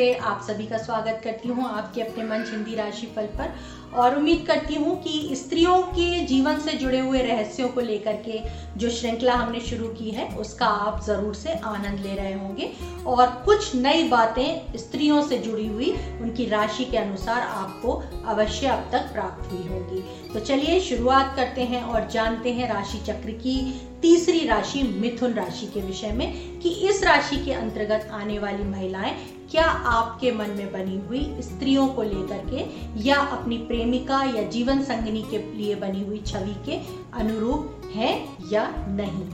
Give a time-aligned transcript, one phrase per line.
[0.00, 3.52] से आप सभी का स्वागत करती हूँ आपके अपने मंच हिंदी राशि फल पर।
[3.92, 8.38] और उम्मीद करती हूँ कि स्त्रियों के जीवन से जुड़े हुए रहस्यों को लेकर के
[8.78, 12.70] जो श्रृंखला हमने शुरू की है, उसका आप ज़रूर से आनंद ले रहे होंगे।
[13.06, 17.92] और कुछ नई बातें स्त्रियों से जुड़ी हुई, उनकी राशि के अनुसार आपको
[18.26, 22.98] अवश्य अब तक प्राप्त हुई होगी। तो चलिए शुरुआत करते हैं और जानते हैं राशि
[23.06, 23.58] चक्र की
[24.02, 29.14] तीसरी राशि, मिथुन राशि के विषय में कि इस राशि के अंतर्गत आने वाली महिलाएँ
[29.50, 32.64] क्या आपके मन में बनी हुई स्त्रियों को लेकर के
[33.02, 36.78] या अपनी प्रेमिका या जीवन संगनी के लिए बनी हुई छवि के
[37.18, 38.12] अनुरूप है
[38.52, 39.24] या नहीं?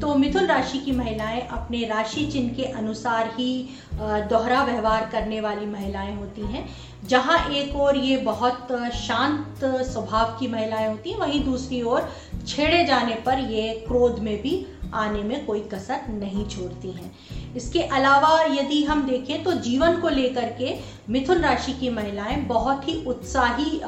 [0.00, 3.68] तो मिथुन राशि की महिलाएँ अपने राशि चिन्ह के अनुसार ही
[4.00, 6.68] दोहरा व्यवहार करने वाली महिलाएँ होती हैं।
[7.08, 12.08] जहाँ एक और ये बहुत शांत स्वभाव की महिलाएँ होती हैं, वहीं दूसरी ओर
[12.46, 14.54] छेड़े जाने पर ये क्रोध में भी
[14.94, 17.12] आने में कोई कसर नहीं छोड़ती हैं।
[17.56, 20.74] इसके अलावा यदि हम देखें तो जीवन को लेकर के
[21.10, 23.80] मिथुन राशि की महिलाएँ बहुत ही उत्साही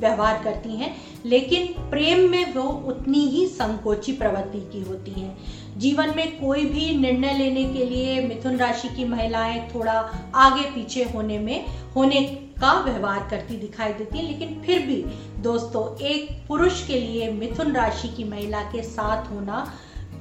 [0.00, 0.94] व्यवहार करती हैं,
[1.26, 5.36] लेकिन प्रेम में वो उतनी ही संकोची प्रवृत्ति की होती हैं।
[5.78, 9.98] जीवन में कोई भी निर्णय लेने के लिए मिथुन राशि की महिलाएँ थोड़ा
[10.34, 12.20] आगे पीछे होने में, होने
[12.60, 15.04] का व्यवहार करती दिखाई देती है, लेकिन फिर भी
[15.42, 19.66] दोस्तों, एक पुरुष के लिए मिथुन राशि की महिला के साथ होना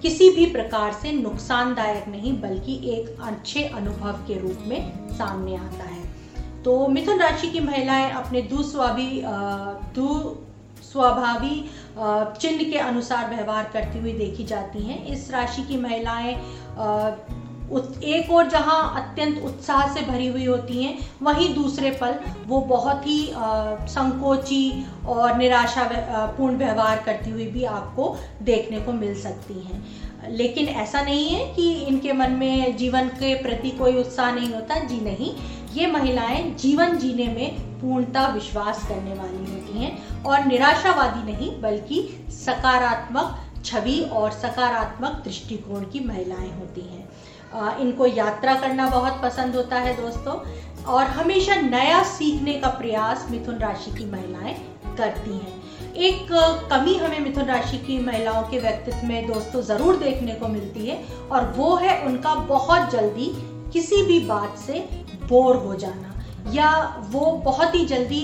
[0.02, 5.84] किसी भी प्रकार से नुकसानदायक नहीं, बल्कि एक अच्छे अनुभव के रूप में सामने आता
[5.84, 6.06] है।
[6.64, 9.22] तो मिथुन राशि की महिलाएँ अपने दुस्वाभी
[9.96, 10.08] दु
[10.84, 11.64] स्वाभावी
[12.42, 16.34] चिन्ह के अनुसार व्यवहार करती हुई देखी जाती हैं। इस राशि की महिलाएँ
[17.70, 22.16] एक और जहाँ अत्यंत उत्साह से भरी हुई होती हैं, वहीं दूसरे पल,
[22.48, 23.20] वो बहुत ही
[23.88, 25.84] संकोची और निराशा
[26.38, 29.84] पूर्ण व्यवहार करती हुई भी आपको देखने को मिल सकती हैं।
[30.30, 34.80] लेकिन ऐसा नहीं है कि इनके मन में जीवन के प्रति कोई उत्साह नहीं होता,
[34.80, 35.32] जी नहीं।
[35.74, 42.02] ये महिलाएँ जीवन जीने में पूर्णता विश्वास करने वाली होती हैं, और निराशावादी नहीं, बल्कि
[42.30, 47.10] सकारात्मक छवि और सकारात्मक दृष्टिकोण की महिलाएँ होती हैं।
[47.54, 50.40] इनको यात्रा करना बहुत पसंद होता है दोस्तों।
[50.86, 54.54] और हमेशा नया सीखने का प्रयास मिथुन राशि की महिलाएँ
[54.98, 56.28] करती हैं। एक
[56.72, 61.04] कमी हमें मिथुन राशि की महिलाओं के व्यक्तित्व में दोस्तों ज़रूर देखने को मिलती है
[61.32, 63.32] और वो है उनका बहुत जल्दी
[63.74, 64.80] किसी भी बात से
[65.24, 66.17] बोर हो जाना।
[66.54, 66.72] या
[67.10, 68.22] वो बहुत ही जल्दी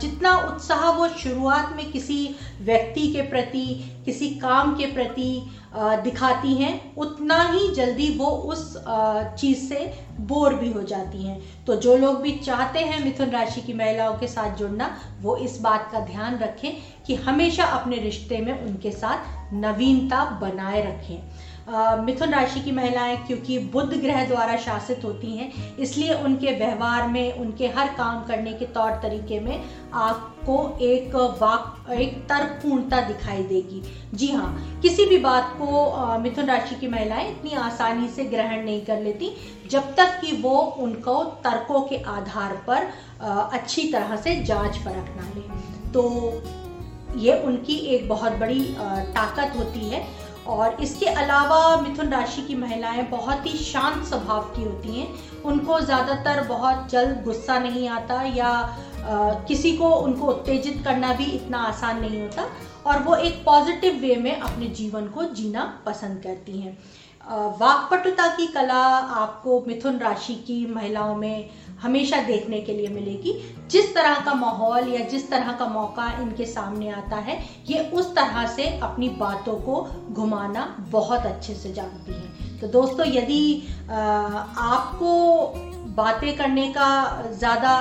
[0.00, 3.66] जितना उत्साह वो शुरुआत में किसी व्यक्ति के प्रति,
[4.04, 5.46] किसी काम के प्रति
[5.76, 8.74] दिखाती हैं, उतना ही जल्दी वो उस
[9.38, 13.60] चीज़ से बोर भी हो जाती हैं। तो जो लोग भी चाहते हैं मिथुन राशि
[13.60, 16.70] की महिलाओं के साथ जुड़ना, वो इस बात का ध्यान रखें
[17.06, 23.58] कि हमेशा अपने रिश्ते में उनके साथ नवीनता बनाए रखें। मिथुन राशि की महिलाएँ, क्योंकि
[23.72, 28.66] बुद्ध ग्रह द्वारा शासित होती हैं, इसलिए उनके व्यवहार में, उनके हर काम करने के
[28.74, 33.82] तौर तरीके में आपको एक वाक, एक तर्कपूर्णता दिखाई देगी।
[34.14, 38.84] जी हाँ किसी भी बात को मिथुन राशि की महिलाएँ इतनी आसानी से ग्रहण नहीं
[38.86, 39.30] कर लेती,
[39.70, 42.86] जब तक कि वो उनको तर्कों के आधार पर
[43.52, 45.42] अच्छी तरह से जाँच परख ना ले।
[45.92, 46.02] तो
[47.18, 50.02] ये उनकी एक बहुत बड़ी ताकत होती है।
[50.46, 55.80] और इसके अलावा मिथुन राशि की महिलाएँ बहुत ही शांत स्वभाव की होती हैं। उनको
[55.80, 58.48] ज़्यादातर बहुत जल्द गुस्सा नहीं आता या
[59.04, 62.46] आ, किसी को उनको उत्तेजित करना भी इतना आसान नहीं होता
[62.86, 66.76] और वो एक पॉजिटिव वे में अपने जीवन को जीना पसंद करती हैं।
[67.60, 68.82] वाकपटुता की कला
[69.18, 71.50] आपको मिथुन राशि की महिलाओं में
[71.82, 73.32] हमेशा देखने के लिए मिलेगी।
[73.70, 78.14] जिस तरह का माहौल या जिस तरह का मौका इनके सामने आता है, ये उस
[78.14, 79.82] तरह से अपनी बातों को
[80.12, 85.12] घुमाना बहुत अच्छे से जानती हैं। तो दोस्तों, यदि आपको
[85.96, 87.72] बातें करने का ज़्यादा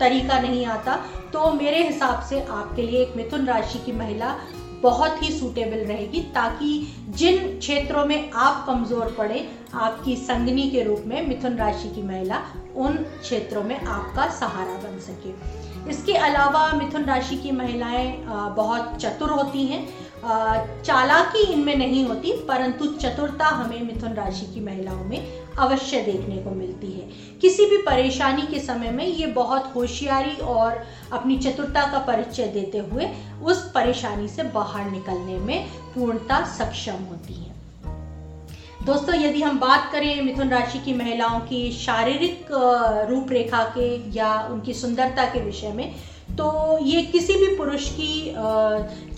[0.00, 0.94] तरीका नहीं आता
[1.32, 4.34] तो मेरे हिसाब से आपके लिए एक मिथुन राशि की महिला
[4.82, 6.70] बहुत ही सूटेबल रहेगी ताकि
[7.10, 12.42] जिन क्षेत्रों में आप कमज़ोर पड़े, आपकी संगनी के रूप में मिथुन राशि की महिला,
[12.76, 15.32] उन क्षेत्रों में आपका सहारा बन सके।
[15.90, 18.12] इसके अलावा मिथुन राशि की महिलाएँ
[18.56, 19.86] बहुत चतुर होती हैं।
[20.82, 26.50] चालाकी इनमें नहीं होती, परंतु चतुरता हमें मिथुन राशि की महिलाओं में अवश्य देखने को
[26.50, 27.08] मिलती है।
[27.40, 32.78] किसी भी परेशानी के समय में ये बहुत होशियारी और अपनी चतुरता का परिचय देते
[32.78, 33.08] हुए
[33.42, 37.52] उस परेशानी से बाहर निकलने में पूर्णता सक्षम होती है।
[38.86, 42.48] दोस्तों, यदि हम बात करें मिथुन राशि की महिलाओं की शारीरिक
[43.10, 45.94] रूपरेखा के या उनकी सुंदरता के विषय में
[46.30, 48.30] तो ये किसी भी पुरुष की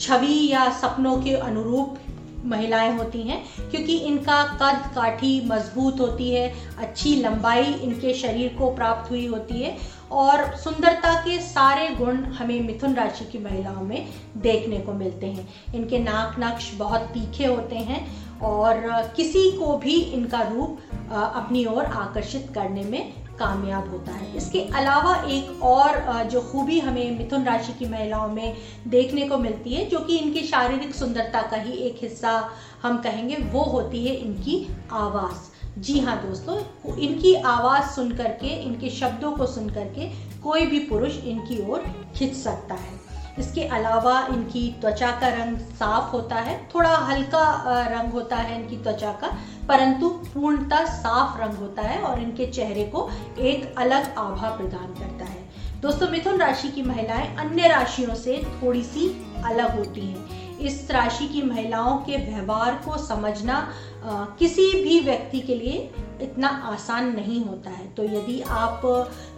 [0.01, 1.99] छवि या सपनों के अनुरूप
[2.47, 8.71] महिलाएँ होती हैं, क्योंकि इनका कद काठी मज़बूत होती है, अच्छी लंबाई इनके शरीर को
[8.71, 9.77] प्राप्त हुई होती है,
[10.13, 14.07] और सुंदरता के सारे गुण हमें मिथुन राशि की महिलाओं में
[14.37, 18.07] देखने को मिलते हैं। इनके नाक नक्श बहुत तीखे होते हैं,
[18.41, 20.79] और किसी को भी इनका रूप
[21.13, 27.19] अपनी ओर आकर्षित करने में कामयाब होता है। इसके अलावा एक और जो खूबी हमें
[27.19, 28.57] मिथुन राशि की महिलाओं में
[28.89, 32.39] देखने को मिलती है, जो कि इनकी शारीरिक सुंदरता का ही एक हिस्सा
[32.83, 36.59] हम कहेंगे, वो होती है इनकी आवाज़। जी हाँ दोस्तों,
[36.97, 40.09] इनकी आवाज़ सुन करके इनके शब्दों को सुन करके
[40.43, 41.85] कोई भी पुरुष इनकी ओर
[42.17, 42.95] खिंच सकता है।
[43.39, 47.45] इसके अलावा इनकी त्वचा का रंग साफ़ होता है, थोड़ा हल्का
[47.89, 49.29] रंग होता है इनकी त्वचा का,
[49.69, 53.09] परंतु पूर्णतः साफ़ रंग होता है और इनके चेहरे को
[53.41, 55.45] एक अलग आभा प्रदान करता है।
[55.81, 59.09] दोस्तों, मिथुन राशि की महिलाएँ अन्य राशियों से थोड़ी सी
[59.45, 63.57] अलग होती हैं। इस राशि की महिलाओं के व्यवहार को समझना
[64.05, 65.91] आ, किसी भी व्यक्ति के लिए
[66.23, 68.83] इतना आसान नहीं होता है। तो यदि आप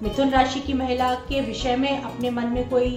[0.03, 2.97] मिथुन राशि की महिला के विषय में अपने मन में कोई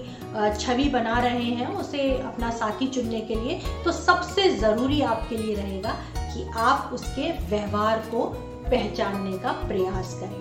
[0.59, 5.55] छवि बना रहे हैं उसे अपना साथी चुनने के लिए तो सबसे ज़रूरी आपके लिए
[5.55, 8.25] रहेगा कि आप उसके व्यवहार को
[8.69, 10.39] पहचानने का प्रयास करें।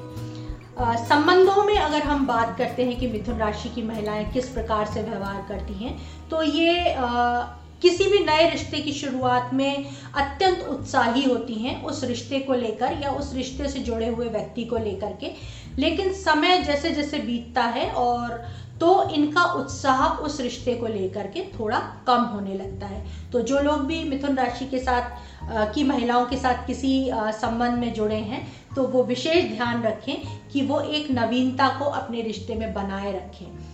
[1.06, 5.03] संबंधों में अगर हम बात करते हैं कि मिथुन राशि की महिलाएँ किस प्रकार से
[5.03, 5.97] व्यवहार करती हैं
[6.31, 7.43] तो ये आ,
[7.82, 9.85] किसी भी नए रिश्ते की शुरुआत में
[10.15, 14.65] अत्यंत उत्साही होती हैं उस रिश्ते को लेकर या उस रिश्ते से जुड़े हुए व्यक्ति
[14.65, 15.32] को लेकर के।
[15.79, 18.43] लेकिन समय जैसे जैसे बीतता है और
[18.81, 23.61] तो इनका उत्साह उस रिश्ते को लेकर के थोड़ा कम होने लगता है। तो जो
[23.61, 28.47] लोग भी मिथुन राशि के साथ की महिलाओं के साथ किसी संबंध में जुड़े हैं
[28.77, 30.15] तो वो विशेष ध्यान रखें
[30.53, 33.69] कि वो एक नवीनता को अपने रिश्ते में बनाए रखें।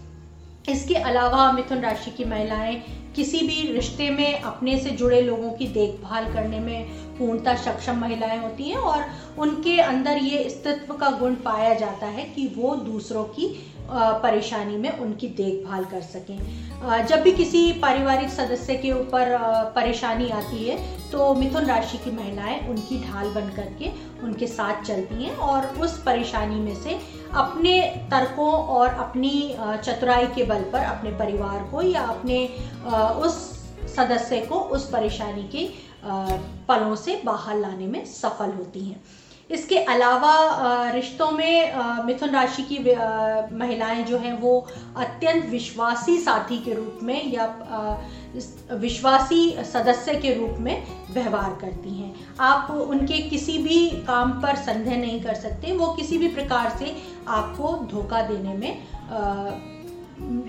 [0.68, 2.76] इसके अलावा मिथुन राशि की महिलाएँ
[3.16, 6.84] किसी भी रिश्ते में अपने से जुड़े लोगों की देखभाल करने में
[7.18, 9.04] पूर्णता सक्षम महिलाएँ होती हैं और
[9.38, 13.46] उनके अंदर ये अस्तित्व का गुण पाया जाता है कि वो दूसरों की
[13.90, 19.36] परेशानी में उनकी देखभाल कर सकें। जब भी किसी पारिवारिक सदस्य के ऊपर
[19.74, 20.76] परेशानी आती है
[21.10, 23.90] तो मिथुन राशि की महिलाएँ उनकी ढाल बन करके
[24.22, 26.98] उनके साथ चलती हैं और उस परेशानी में से
[27.34, 27.80] अपने
[28.10, 32.46] तर्कों और अपनी चतुराई के बल पर अपने परिवार को या अपने
[33.18, 33.34] उस
[33.96, 35.68] सदस्य को उस परेशानी के
[36.68, 39.00] पलों से बाहर लाने में सफल होती हैं।
[39.50, 41.74] इसके अलावा रिश्तों में
[42.06, 42.78] मिथुन राशि की
[43.56, 44.66] महिलाएँ जो हैं, वो
[44.96, 47.66] अत्यंत विश्वासी साथी के रूप में या
[48.72, 54.96] विश्वासी सदस्य के रूप में व्यवहार करती हैं। आप उनके किसी भी काम पर संदेह
[54.96, 56.96] नहीं कर सकते। वो किसी भी प्रकार से
[57.28, 58.82] आपको धोखा देने में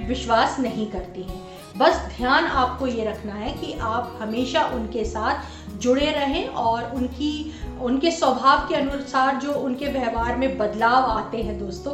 [0.07, 5.77] विश्वास नहीं करती हैं। बस ध्यान आपको ये रखना है कि आप हमेशा उनके साथ
[5.77, 11.59] जुड़े रहें और उनकी उनके स्वभाव के अनुसार जो उनके व्यवहार में बदलाव आते हैं
[11.59, 11.93] दोस्तों,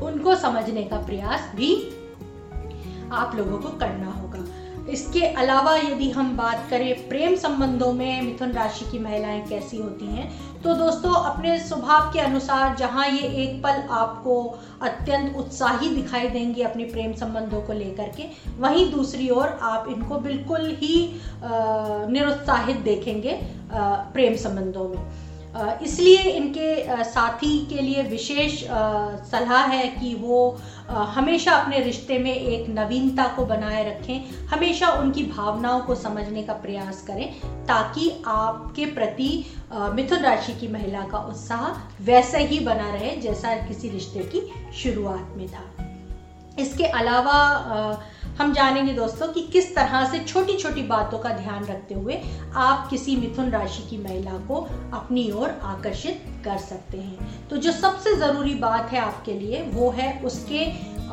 [0.00, 1.90] उनको समझने का प्रयास भी
[3.12, 4.44] आप लोगों को करना होगा।
[4.90, 10.06] इसके अलावा यदि हम बात करें प्रेम संबंधों में, मिथुन राशि की महिलाएँ कैसी होती
[10.06, 14.36] हैं तो दोस्तों, अपने स्वभाव के अनुसार जहाँ ये एक पल आपको
[14.82, 18.28] अत्यंत उत्साही दिखाई देंगे अपने प्रेम संबंधों को लेकर के,
[18.58, 20.96] वहीं दूसरी ओर आप इनको बिल्कुल ही
[22.10, 23.38] निरुत्साहित देखेंगे
[23.72, 24.98] प्रेम संबंधों में।
[25.82, 28.62] इसलिए इनके साथी के लिए विशेष
[29.30, 30.38] सलाह है कि वो
[30.88, 36.52] हमेशा अपने रिश्ते में एक नवीनता को बनाए रखें, हमेशा उनकी भावनाओं को समझने का
[36.54, 37.32] प्रयास करें,
[37.66, 39.30] ताकि आपके प्रति
[39.72, 44.40] मिथुन राशि की महिला का उत्साह वैसे ही बना रहे जैसा किसी रिश्ते की
[44.82, 45.64] शुरुआत में था।
[46.58, 47.38] इसके अलावा
[48.38, 52.20] हम जानेंगे दोस्तों कि किस तरह से छोटी छोटी बातों का ध्यान रखते हुए
[52.56, 54.54] आप किसी मिथुन राशि की महिला को
[54.94, 59.90] अपनी ओर आकर्षित कर सकते हैं। तो जो सबसे ज़रूरी बात है आपके लिए, वो
[59.90, 60.66] है उसके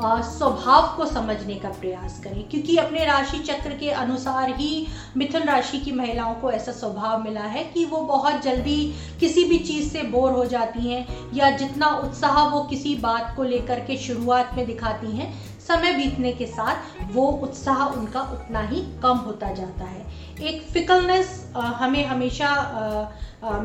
[0.04, 4.88] स्वभाव को समझने का प्रयास करें। क्योंकि अपने राशि चक्र के अनुसार ही
[5.18, 9.60] मिथुन राशि की महिलाओं को ऐसा स्वभाव मिला है कि वो बहुत जल्दी किसी भी
[9.60, 13.98] चीज़ से बोर हो जाती हैं या जितना उत्साह वो किसी बात को लेकर के
[13.98, 19.52] शुरुआत में दिखाती हैं समय बीतने के साथ वो उत्साह उनका उतना ही कम होता
[19.54, 20.10] जाता है।
[20.44, 22.50] एक फिकलनेस हमें हमेशा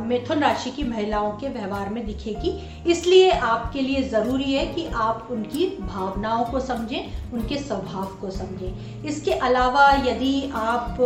[0.01, 2.51] मिथुन राशि की महिलाओं के व्यवहार में दिखेगी।
[2.91, 9.05] इसलिए आपके लिए ज़रूरी है कि आप उनकी भावनाओं को समझें, उनके स्वभाव को समझें।
[9.05, 11.01] इसके अलावा यदि आप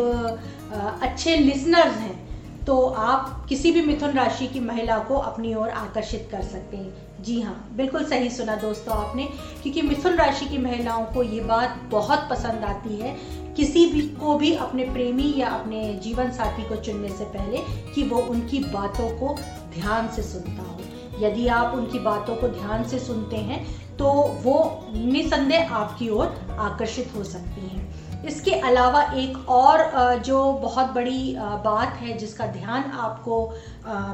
[1.02, 6.28] अच्छे लिसनर्स हैं तो आप किसी भी मिथुन राशि की महिला को अपनी ओर आकर्षित
[6.33, 9.24] कर सकते हैं। जी हाँ बिल्कुल सही सुना दोस्तों आपने,
[9.62, 13.16] क्योंकि मिथुन राशि की महिलाओं को ये बात बहुत पसंद आती है।
[13.56, 17.58] किसी भी को भी अपने प्रेमी या अपने जीवन साथी को चुनने से पहले
[17.94, 19.34] कि वो उनकी बातों को
[19.74, 20.78] ध्यान से सुनता हो।
[21.24, 23.64] यदि आप उनकी बातों को ध्यान से सुनते हैं
[23.96, 24.12] तो
[24.42, 24.58] वो
[24.94, 26.26] निसंदेह आपकी ओर
[26.60, 31.34] आकर्षित हो सकती हैं। इसके अलावा एक और जो बहुत बड़ी
[31.64, 33.36] बात है जिसका ध्यान आपको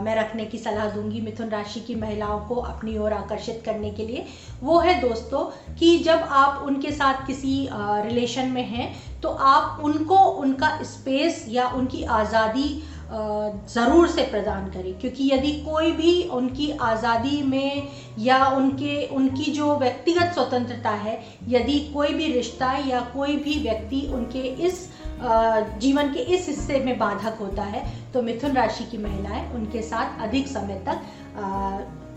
[0.02, 4.06] मैं रखने की सलाह दूँगी मिथुन राशि की महिलाओं को अपनी ओर आकर्षित करने के
[4.06, 4.24] लिए,
[4.62, 5.44] वो है दोस्तों
[5.74, 11.68] कि जब आप उनके साथ किसी रिलेशन में हैं तो आप उनको, उनका स्पेस या
[11.68, 19.06] उनकी आज़ादी ज़रूर से प्रदान करें। क्योंकि यदि कोई भी उनकी आज़ादी में या उनके,
[19.06, 24.88] उनकी जो व्यक्तिगत स्वतंत्रता है, यदि कोई भी रिश्ता या कोई भी व्यक्ति उनके इस
[25.80, 30.20] जीवन के इस हिस्से में बाधक होता है तो मिथुन राशि की महिलाएँ उनके साथ
[30.22, 31.00] अधिक समय तक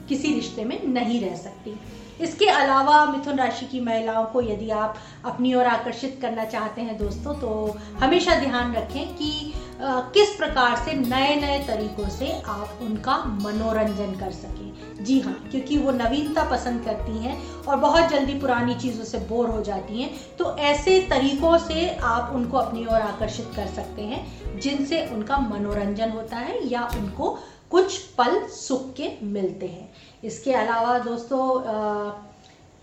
[0.10, 1.80] किसी रिश्ते में नहीं रह सकती।
[2.22, 6.98] इसके अलावा मिथुन राशि की महिलाओं को यदि आप अपनी ओर आकर्षित करना चाहते हैं
[6.98, 13.18] दोस्तों तो हमेशा ध्यान रखें कि किस प्रकार से नए नए तरीकों से आप उनका
[13.26, 15.04] मनोरंजन कर सकें?
[15.04, 19.50] जी हाँ क्योंकि वो नवीनता पसंद करती हैं और बहुत जल्दी पुरानी चीज़ों से बोर
[19.50, 24.60] हो जाती हैं तो ऐसे तरीकों से आप उनको अपनी ओर आकर्षित कर सकते हैं,
[24.60, 27.38] जिनसे उनका मनोरंजन होता है या उनको
[27.72, 29.90] कुछ पल सुख के मिलते हैं।
[30.24, 31.44] इसके अलावा दोस्तों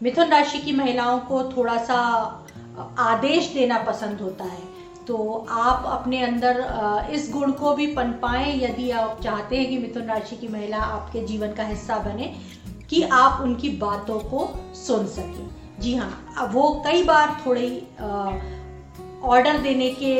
[0.00, 1.98] मिथुन राशि की महिलाओं को थोड़ा सा
[3.00, 4.75] आदेश देना पसंद होता है।
[5.06, 10.02] तो आप अपने अंदर इस गुण को भी पनपाएँ यदि आप चाहते हैं कि मिथुन
[10.02, 12.34] राशि की महिला आपके जीवन का हिस्सा बने,
[12.90, 15.48] कि आप उनकी बातों को सुन सकें।
[15.80, 17.68] जी हाँ वो कई बार थोड़ी
[19.24, 20.14] ऑर्डर देने के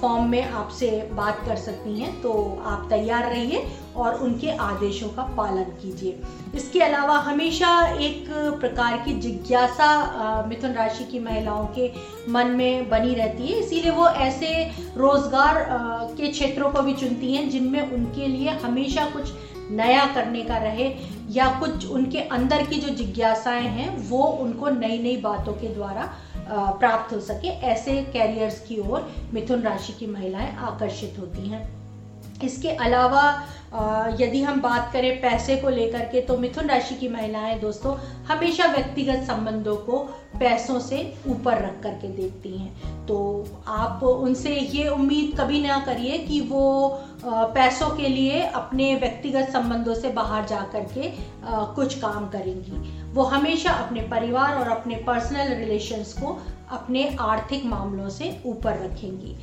[0.00, 2.32] फॉर्म में आपसे बात कर सकती हैं तो
[2.66, 3.64] आप तैयार रहिए
[3.96, 6.18] और उनके आदेशों का पालन कीजिए।
[6.54, 8.26] इसके अलावा हमेशा एक
[8.60, 11.90] प्रकार की जिज्ञासा मिथुन राशि की महिलाओं के
[12.28, 14.52] मन में बनी रहती है। इसीलिए वो ऐसे
[14.96, 15.64] रोज़गार
[16.16, 19.32] के क्षेत्रों को भी चुनती हैं जिनमें उनके लिए हमेशा कुछ
[19.70, 20.94] नया करने का रहे
[21.30, 26.12] या कुछ उनके अंदर की जो जिज्ञासाएँ हैं, वो उनको नई नई बातों के द्वारा
[26.48, 31.70] प्राप्त हो सके, ऐसे कैरियर्स की ओर मिथुन राशि की महिलाएँ आकर्षित होती हैं।
[32.44, 33.22] इसके अलावा
[34.20, 37.94] यदि हम बात करें पैसे को लेकर के तो मिथुन राशि की महिलाएँ दोस्तों,
[38.28, 39.98] हमेशा व्यक्तिगत संबंधों को
[40.38, 46.18] पैसों से ऊपर रख करके देखती हैं। तो आप उनसे ये उम्मीद कभी ना करिए
[46.18, 46.88] कि वो
[47.24, 51.12] पैसों के लिए अपने व्यक्तिगत संबंधों से बाहर जा कर के
[51.74, 56.38] कुछ काम करेंगी। वो हमेशा अपने परिवार और अपने पर्सनल रिलेशंस को
[56.72, 59.36] अपने आर्थिक मामलों से ऊपर रखेंगी।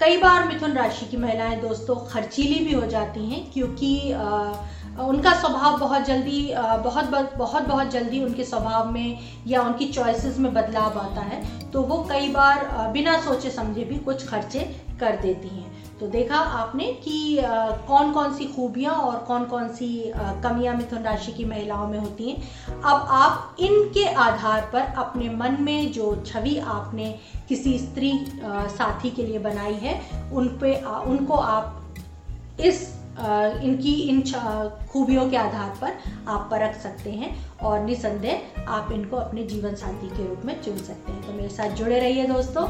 [0.00, 3.90] कई बार मिथुन राशि की महिलाएँ दोस्तों खर्चीली भी हो जाती हैं क्योंकि
[5.00, 6.40] उनका स्वभाव बहुत जल्दी
[6.84, 11.82] बहुत बहुत बहुत जल्दी उनके स्वभाव में या उनकी चॉइसेस में बदलाव आता है तो
[11.82, 14.60] वो कई बार बिना सोचे समझे भी कुछ खर्चे
[15.00, 17.38] कर देती हैं। तो देखा आपने कि
[17.88, 22.30] कौन कौन सी खूबियाँ और कौन कौन सी कमियाँ मिथुन राशि की महिलाओं में होती
[22.30, 22.36] हैं।
[22.72, 27.10] अब आप इनके आधार पर अपने मन में जो छवि आपने
[27.48, 30.00] किसी स्त्री साथी के लिए बनाई है,
[30.32, 30.74] उन पे
[31.06, 31.76] उनको आप
[32.60, 32.88] इस
[33.20, 34.20] इनकी, इन
[34.92, 35.98] खूबियों के आधार पर
[36.28, 40.76] आप परख सकते हैं और निसंदेह आप इनको अपने जीवन साथी के रूप में चुन
[40.78, 42.66] सकते हैं। तो मेरे साथ जुड़े रहिए दोस्तों।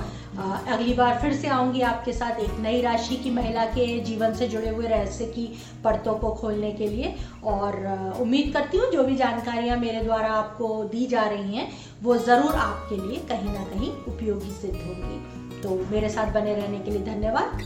[0.73, 4.49] अगली बार फिर से आऊँगी आपके साथ एक नई राशि की महिला के जीवन से
[4.49, 5.47] जुड़े हुए रहस्य की
[5.85, 7.15] परतों को खोलने के लिए।
[7.45, 11.69] और उम्मीद करती हूँ जो भी जानकारियाँ मेरे द्वारा आपको दी जा रही हैं,
[12.03, 16.79] वो ज़रूर आपके लिए कहीं ना कहीं उपयोगी सिद्ध होंगी। तो मेरे साथ बने रहने
[16.79, 17.61] के लिए धन्यवाद।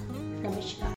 [0.47, 0.95] नमस्कार।